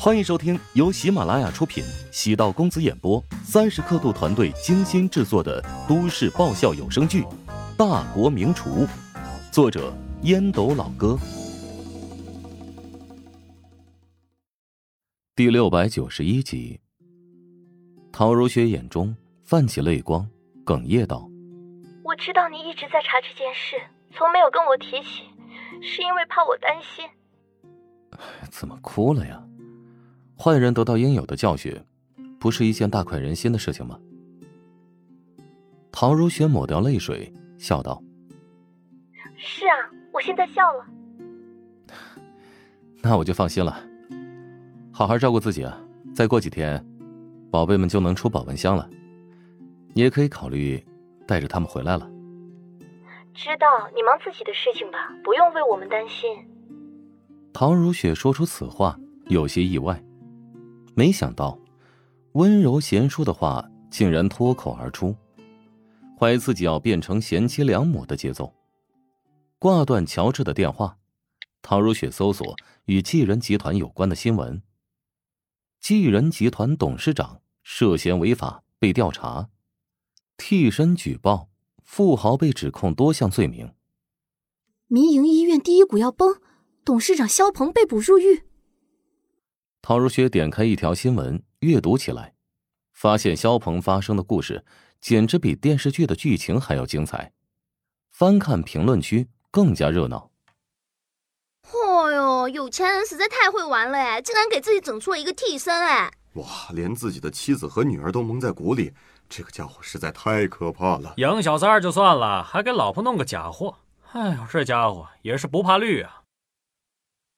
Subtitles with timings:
[0.00, 7.22] 欢迎收听由喜马拉雅出品、喜道公子演播、三十刻度团队精心制作的都市爆笑有声剧
[7.76, 8.86] 《大国名厨》，
[9.50, 9.92] 作者
[10.22, 11.18] 烟斗老哥，
[15.34, 16.80] 第六百九十一集。
[18.12, 20.24] 陶如雪眼中泛起泪光，
[20.64, 21.28] 哽咽道
[22.04, 23.74] ：“我知道你一直在查这件事，
[24.12, 25.24] 从没有跟我提起，
[25.82, 27.04] 是因为怕我担心。
[28.48, 29.42] 怎么哭了呀？”
[30.40, 31.76] 坏人得到应有的教训，
[32.38, 33.98] 不是一件大快人心的事情吗？
[35.90, 38.00] 唐如雪抹掉泪水，笑道
[39.36, 39.74] ：“是啊，
[40.12, 40.86] 我现在笑了。
[43.02, 43.82] 那我就放心了。
[44.92, 45.80] 好好照顾自己啊！
[46.14, 46.84] 再过几天，
[47.50, 48.88] 宝贝们就能出保温箱了，
[49.92, 50.80] 你也可以考虑
[51.26, 52.08] 带着他们回来了。
[53.34, 56.30] 知道你忙自己的事情吧，不用为我们担心。”
[57.52, 60.00] 唐如雪说出此话，有些意外。
[60.98, 61.56] 没想到，
[62.32, 65.14] 温柔贤淑的话竟然脱口而出，
[66.18, 68.52] 怀疑自己要变成贤妻良母的节奏。
[69.60, 70.98] 挂断乔治的电话，
[71.62, 72.56] 陶如雪搜索
[72.86, 74.60] 与继人集团有关的新闻。
[75.78, 79.50] 继人集团董事长涉嫌违法被调查，
[80.36, 81.48] 替身举报，
[81.84, 83.72] 富豪被指控多项罪名。
[84.88, 86.40] 民营医院第一股要崩，
[86.84, 88.47] 董事长肖鹏被捕入狱。
[89.80, 92.34] 陶如雪点开一条新闻，阅读起来，
[92.92, 94.64] 发现肖鹏发生的故事
[95.00, 97.32] 简直比电视剧的剧情还要精彩。
[98.10, 100.30] 翻看评论区，更加热闹。
[101.62, 106.10] 嚯哟，有钱人实在太会玩了哎，竟然给自己整出了一个替身哎！
[106.34, 108.92] 哇，连自己的妻子和女儿都蒙在鼓里，
[109.28, 111.14] 这个家伙实在太可怕了。
[111.18, 113.76] 养小三儿就算了，还给老婆弄个假货，
[114.12, 116.22] 哎呦，这家伙也是不怕绿啊！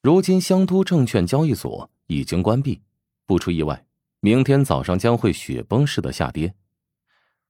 [0.02, 1.90] 如今香都证券交易所。
[2.10, 2.82] 已经关闭，
[3.24, 3.86] 不出意外，
[4.18, 6.52] 明天早上将会雪崩式的下跌。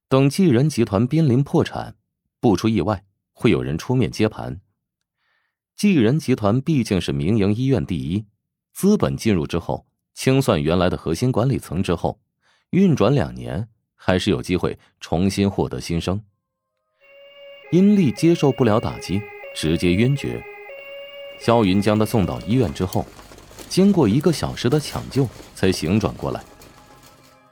[0.07, 1.95] 等继仁集团濒临破产，
[2.39, 4.61] 不出意外，会有人出面接盘。
[5.75, 8.27] 继仁集团毕竟是民营医院第一，
[8.71, 12.21] 资本进入之后，清算原来的核心管理层之后，
[12.69, 16.23] 运转两年，还是有机会重新获得新生。
[17.71, 19.19] 殷丽接受不了打击，
[19.55, 20.39] 直接晕厥。
[21.39, 23.03] 肖云将他送到医院之后。
[23.71, 26.43] 经过一个小时的抢救，才醒转过来。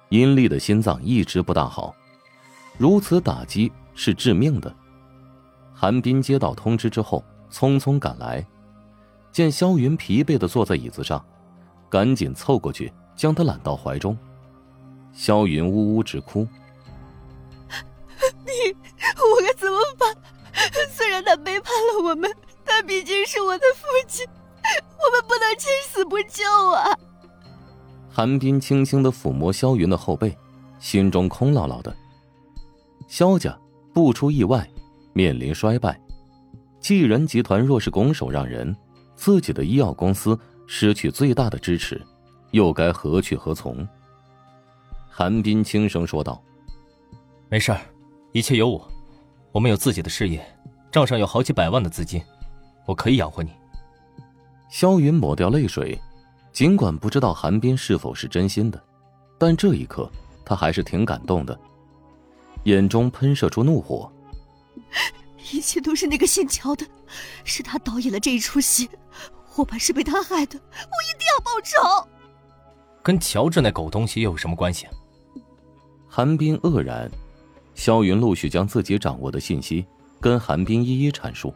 [0.09, 1.95] 殷丽的心脏一直不大好，
[2.77, 4.75] 如此打击是致命的。
[5.73, 8.45] 韩冰接到通知之后，匆匆赶来，
[9.31, 11.25] 见萧云疲惫的坐在椅子上，
[11.89, 14.17] 赶紧凑过去将他揽到怀中。
[15.13, 16.45] 萧云呜呜直哭
[18.45, 18.75] ：“你，
[19.15, 20.13] 我该怎么办？
[20.89, 22.29] 虽然他背叛了我们，
[22.65, 24.27] 但毕竟是我的父亲。”
[24.97, 26.43] 我们不能见死不救
[26.73, 26.97] 啊！
[28.09, 30.35] 韩冰轻轻的抚摸萧云的后背，
[30.79, 31.95] 心中空落落的。
[33.07, 33.57] 萧家
[33.93, 34.67] 不出意外，
[35.13, 35.99] 面临衰败。
[36.79, 38.75] 继人集团若是拱手让人，
[39.15, 42.01] 自己的医药公司失去最大的支持，
[42.51, 43.87] 又该何去何从？
[45.09, 46.41] 韩冰轻声说道
[47.49, 47.81] ：“没事儿，
[48.31, 48.89] 一切有我。
[49.51, 50.45] 我们有自己的事业，
[50.91, 52.21] 账上有好几百万的资金，
[52.85, 53.51] 我可以养活你。”
[54.69, 55.99] 萧云抹掉泪水，
[56.53, 58.81] 尽管不知道韩冰是否是真心的，
[59.37, 60.09] 但这一刻
[60.45, 61.59] 他还是挺感动的，
[62.65, 64.11] 眼中喷射出怒火。
[65.51, 66.85] 一切都是那个姓乔的，
[67.43, 68.87] 是他导演了这一出戏，
[69.55, 72.07] 我爸是被他害的，我一定要报仇。
[73.01, 74.87] 跟乔治那狗东西又有什么关系？
[76.07, 77.09] 韩冰愕然，
[77.73, 79.85] 萧云陆续将自己掌握的信息
[80.19, 81.51] 跟韩冰一一阐述，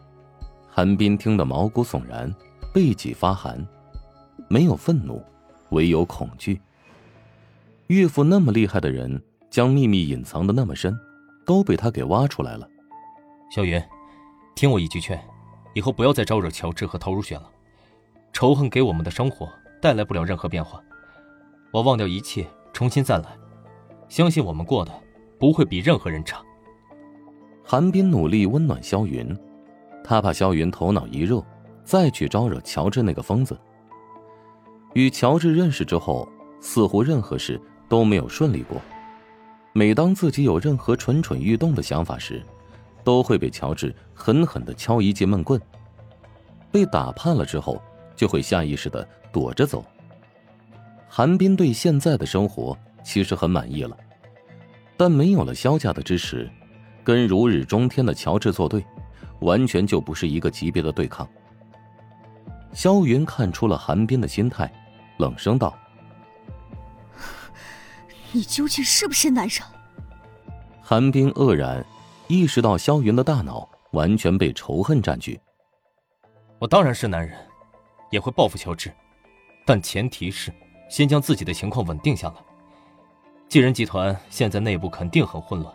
[0.71, 2.33] 韩冰听得毛骨悚然。
[2.73, 3.63] 背脊发寒，
[4.49, 5.23] 没有愤怒，
[5.69, 6.59] 唯有恐惧。
[7.87, 10.97] 岳父那么厉害的人，将秘密隐藏的那么深，
[11.45, 12.67] 都被他给挖出来了。
[13.51, 13.79] 萧云，
[14.55, 15.23] 听我一句劝，
[15.75, 17.47] 以后不要再招惹乔治和陶如雪了。
[18.31, 19.47] 仇恨给我们的生活
[19.79, 20.83] 带来不了任何变化。
[21.71, 23.37] 我忘掉一切，重新再来，
[24.09, 24.91] 相信我们过的
[25.37, 26.41] 不会比任何人差。
[27.63, 29.37] 韩冰努力温暖萧云，
[30.03, 31.39] 他怕萧云头脑一热。
[31.83, 33.57] 再去招惹乔治那个疯子。
[34.93, 36.27] 与乔治认识之后，
[36.59, 37.59] 似乎任何事
[37.89, 38.81] 都没有顺利过。
[39.73, 42.43] 每当自己有任何蠢蠢欲动的想法时，
[43.03, 45.59] 都会被乔治狠狠的敲一记闷棍。
[46.71, 47.81] 被打怕了之后，
[48.15, 49.83] 就会下意识的躲着走。
[51.09, 53.97] 韩冰对现在的生活其实很满意了，
[54.95, 56.49] 但没有了萧家的支持，
[57.03, 58.83] 跟如日中天的乔治作对，
[59.41, 61.27] 完全就不是一个级别的对抗。
[62.73, 64.71] 萧云看出了韩冰的心态，
[65.17, 65.77] 冷声道
[68.33, 69.61] ：“你究竟是不是男人？
[70.81, 71.85] 韩冰愕然，
[72.27, 75.39] 意识到萧云的大脑完全被仇恨占据。
[76.59, 77.37] 我当然是男人，
[78.09, 78.91] 也会报复乔治，
[79.65, 80.51] 但前提是
[80.89, 82.35] 先将自己的情况稳定下来。
[83.47, 85.73] 继人集团现在内部肯定很混乱，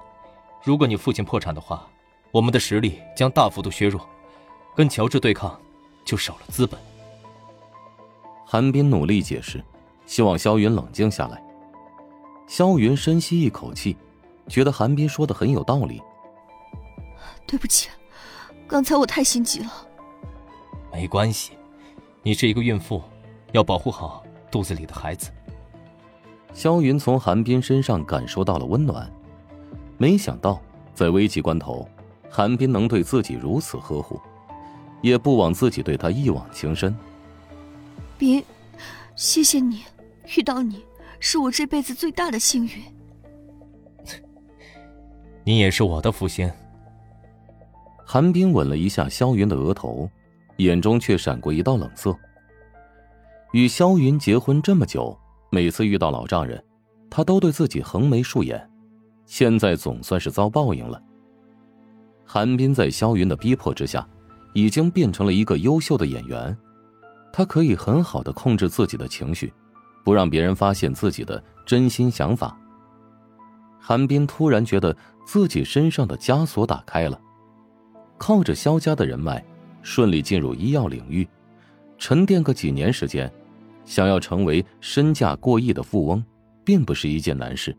[0.64, 1.86] 如果你父亲破产的话，
[2.32, 4.04] 我们的实力将大幅度削弱，
[4.74, 5.58] 跟乔治对抗
[6.04, 6.78] 就少了资本。
[8.50, 9.62] 韩冰努力解释，
[10.06, 11.38] 希望萧云冷静下来。
[12.46, 13.94] 萧云深吸一口气，
[14.48, 16.00] 觉得韩冰说的很有道理。
[17.46, 17.90] 对不起，
[18.66, 19.70] 刚才我太心急了。
[20.90, 21.58] 没关系，
[22.22, 23.02] 你是一个孕妇，
[23.52, 25.30] 要保护好肚子里的孩子。
[26.54, 29.12] 萧云从韩冰身上感受到了温暖，
[29.98, 30.58] 没想到
[30.94, 31.86] 在危急关头，
[32.30, 34.18] 韩冰能对自己如此呵护，
[35.02, 36.96] 也不枉自己对他一往情深。
[38.18, 38.42] 冰，
[39.14, 39.84] 谢谢你，
[40.36, 40.84] 遇到你
[41.20, 42.82] 是我这辈子最大的幸运。
[45.44, 46.50] 你也是我的福星。
[48.04, 50.10] 韩冰吻了一下萧云的额头，
[50.56, 52.14] 眼中却闪过一道冷色。
[53.52, 55.16] 与萧云结婚这么久。
[55.50, 56.62] 每次遇到老丈人，
[57.08, 58.68] 他都对自己横眉竖眼，
[59.24, 61.02] 现在总算是遭报应了。
[62.26, 64.06] 韩冰在萧云的逼迫之下，
[64.52, 66.54] 已经变成了一个优秀的演员，
[67.38, 69.52] 他可以很好的控制自己的情绪，
[70.02, 72.58] 不让别人发现自己的真心想法。
[73.78, 77.16] 韩冰突然觉得自己身上的枷锁打开了，
[78.16, 79.40] 靠着萧家的人脉，
[79.82, 81.28] 顺利进入医药领域，
[81.96, 83.32] 沉淀个几年时间。
[83.84, 86.20] 想要成为身价过亿的富翁，
[86.64, 87.72] 并不是一件难事。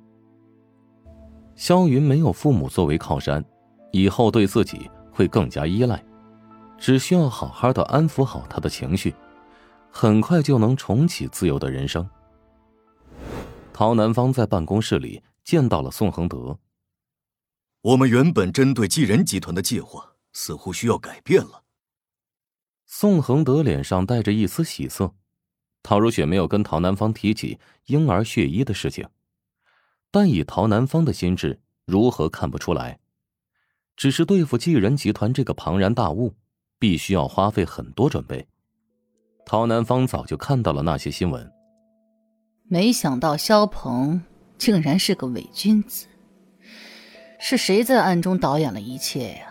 [1.56, 3.44] 萧云没有父母作为靠山，
[3.92, 6.02] 以后对自己会更加依赖，
[6.78, 9.14] 只需要好好的安抚好他的情绪，
[9.92, 12.10] 很快就能重启自由的人生。
[13.74, 16.58] 陶南方在办公室里见到了宋恒德。
[17.82, 21.64] 我们原本针对继仁集团的计划似乎需要改变了。
[22.86, 25.14] 宋恒德脸上带着一丝喜色。
[25.82, 29.08] 陶如雪没有跟陶南方提起婴儿血衣的事情，
[30.12, 33.00] 但以陶南方的心智，如何看不出来？
[33.96, 36.36] 只是对付继仁集团这个庞然大物，
[36.78, 38.48] 必须要花费很多准备。
[39.52, 41.52] 陶南方早就看到了那些新闻，
[42.68, 44.22] 没想到肖鹏
[44.60, 46.06] 竟然是个伪君子。
[47.40, 49.48] 是谁在暗中导演了一切呀？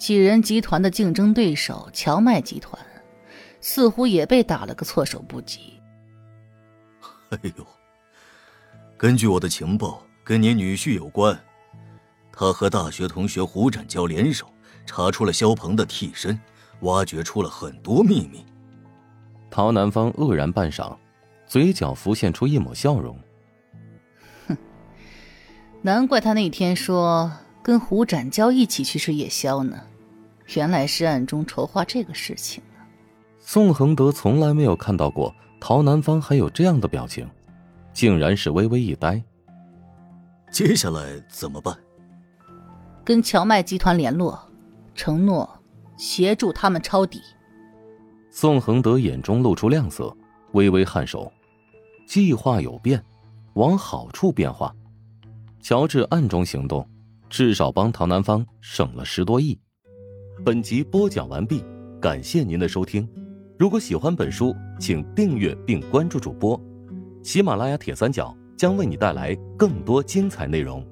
[0.00, 2.76] 几人集团的竞争对手乔麦集团。
[3.60, 5.74] 似乎也被打了个措手不及。
[7.30, 7.64] 哎呦，
[8.96, 11.38] 根据我的情报，跟你女婿有关。
[12.32, 14.52] 他和大学同学胡展娇联手，
[14.84, 16.36] 查出了肖鹏的替身，
[16.80, 18.44] 挖掘出了很多秘密。
[19.50, 20.96] 陶南方愕然半晌，
[21.46, 23.18] 嘴角浮现出一抹笑容。
[24.46, 24.56] 哼，
[25.82, 27.30] 难怪他那天说
[27.62, 29.78] 跟胡展娇一起去吃夜宵呢，
[30.54, 32.80] 原来是暗中筹划这个事情呢。
[33.38, 37.28] 宋恒德从来没有看到过陶南方还有这样的表情，
[37.92, 39.22] 竟然是微微一呆。
[40.52, 41.76] 接下来怎么办？
[43.04, 44.38] 跟荞麦集团联络，
[44.94, 45.48] 承诺
[45.96, 47.20] 协助他们抄底。
[48.32, 50.16] 宋恒德眼中露出亮色，
[50.52, 51.30] 微微颔首。
[52.06, 53.04] 计划有变，
[53.54, 54.72] 往好处变化。
[55.60, 56.88] 乔治暗中行动，
[57.28, 59.58] 至少帮陶南方省了十多亿。
[60.44, 61.64] 本集播讲完毕，
[62.00, 63.06] 感谢您的收听。
[63.58, 66.58] 如果喜欢本书，请订阅并关注主播。
[67.24, 70.86] 喜马拉雅铁三角将为你带来更多精彩内容。